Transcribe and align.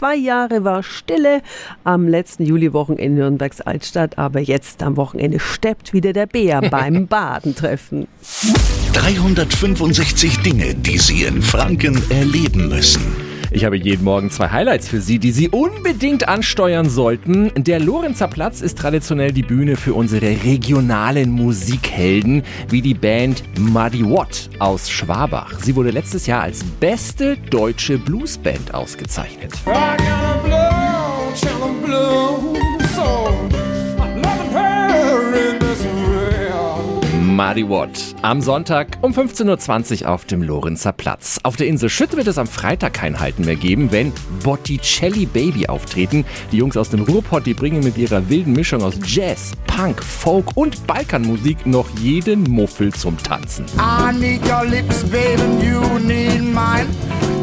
Zwei 0.00 0.16
Jahre 0.16 0.64
war 0.64 0.82
Stille 0.82 1.42
am 1.84 2.08
letzten 2.08 2.46
Juliwochenende 2.46 3.04
in 3.04 3.14
Nürnbergs 3.16 3.60
Altstadt, 3.60 4.16
aber 4.16 4.40
jetzt 4.40 4.82
am 4.82 4.96
Wochenende 4.96 5.38
steppt 5.38 5.92
wieder 5.92 6.14
der 6.14 6.24
Bär 6.24 6.62
beim 6.70 7.06
Badentreffen. 7.06 8.08
365 8.94 10.38
Dinge, 10.38 10.74
die 10.74 10.96
Sie 10.96 11.24
in 11.24 11.42
Franken 11.42 12.02
erleben 12.10 12.68
müssen. 12.68 13.29
Ich 13.52 13.64
habe 13.64 13.76
jeden 13.76 14.04
Morgen 14.04 14.30
zwei 14.30 14.48
Highlights 14.48 14.88
für 14.88 15.00
Sie, 15.00 15.18
die 15.18 15.32
Sie 15.32 15.48
unbedingt 15.48 16.28
ansteuern 16.28 16.88
sollten. 16.88 17.50
Der 17.56 17.80
Lorenzer 17.80 18.28
Platz 18.28 18.60
ist 18.60 18.78
traditionell 18.78 19.32
die 19.32 19.42
Bühne 19.42 19.74
für 19.74 19.94
unsere 19.94 20.28
regionalen 20.44 21.30
Musikhelden, 21.30 22.44
wie 22.68 22.80
die 22.80 22.94
Band 22.94 23.42
Muddy 23.58 24.04
Watt 24.04 24.50
aus 24.60 24.88
Schwabach. 24.88 25.58
Sie 25.60 25.74
wurde 25.74 25.90
letztes 25.90 26.26
Jahr 26.26 26.42
als 26.42 26.62
beste 26.62 27.36
deutsche 27.50 27.98
Bluesband 27.98 28.72
ausgezeichnet. 28.72 29.52
Muddy 37.40 37.66
Watt. 37.66 38.14
Am 38.20 38.42
Sonntag 38.42 38.98
um 39.00 39.12
15.20 39.12 40.02
Uhr 40.02 40.10
auf 40.10 40.26
dem 40.26 40.42
Lorenzer 40.42 40.92
Platz. 40.92 41.40
Auf 41.42 41.56
der 41.56 41.68
Insel 41.68 41.88
Schütt 41.88 42.14
wird 42.14 42.26
es 42.26 42.36
am 42.36 42.46
Freitag 42.46 42.92
kein 42.92 43.18
Halten 43.18 43.46
mehr 43.46 43.56
geben, 43.56 43.90
wenn 43.90 44.12
Botticelli 44.44 45.24
Baby 45.24 45.66
auftreten. 45.66 46.26
Die 46.52 46.58
Jungs 46.58 46.76
aus 46.76 46.90
dem 46.90 47.00
Ruhrpott, 47.00 47.46
die 47.46 47.54
bringen 47.54 47.82
mit 47.82 47.96
ihrer 47.96 48.28
wilden 48.28 48.52
Mischung 48.52 48.82
aus 48.82 48.92
Jazz, 49.06 49.52
Punk, 49.66 50.04
Folk 50.04 50.54
und 50.54 50.86
Balkanmusik 50.86 51.64
noch 51.64 51.88
jeden 51.98 52.42
Muffel 52.42 52.92
zum 52.92 53.16
Tanzen. 53.16 53.64
I 53.78 54.12
need 54.12 54.46
your 54.46 54.66
lips, 54.66 55.02
baby, 55.04 55.40
you 55.64 55.98
need 55.98 56.42
mine. 56.42 56.88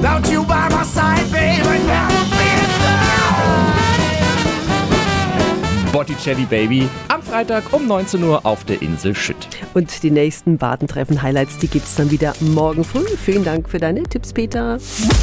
Don't 0.04 0.32
you 0.32 0.44
by 0.44 0.70
my 0.70 0.84
side, 0.84 1.26
baby, 1.32 1.68
Botticelli 5.98 6.46
Baby 6.46 6.88
Freitag 7.30 7.74
um 7.74 7.88
19 7.88 8.24
Uhr 8.24 8.46
auf 8.46 8.64
der 8.64 8.82
Insel 8.82 9.14
Schütt. 9.14 9.50
Und 9.74 10.02
die 10.02 10.12
nächsten 10.12 10.58
Badentreffen-Highlights, 10.58 11.58
die 11.58 11.68
gibt 11.68 11.86
es 11.86 11.96
dann 11.96 12.10
wieder 12.10 12.34
morgen 12.40 12.84
früh. 12.84 13.06
Vielen 13.24 13.44
Dank 13.44 13.70
für 13.70 13.80
deine 13.80 14.04
Tipps, 14.04 14.32
Peter. 14.32 14.78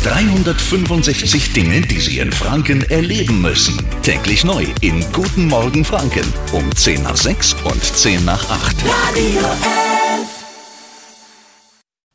365 0.05 1.53
Dinge, 1.55 1.81
die 1.81 2.01
Sie 2.01 2.19
in 2.19 2.31
Franken 2.31 2.83
erleben 2.91 3.41
müssen. 3.41 3.79
Täglich 4.03 4.45
neu 4.45 4.67
in 4.83 5.05
Guten 5.13 5.49
Morgen 5.49 5.85
Franken 5.85 6.27
um 6.53 6.75
10 6.75 7.03
nach 7.03 7.17
6 7.17 7.57
und 7.65 7.83
10 7.83 8.25
nach 8.25 8.51
8. 8.51 8.77
Radio 8.87 9.41